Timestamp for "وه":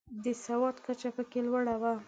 1.81-1.93